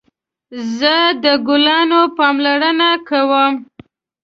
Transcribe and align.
زه 0.77 0.95
د 1.23 1.25
ګلانو 1.47 2.01
پاملرنه 2.17 2.89
کوم 3.07 3.53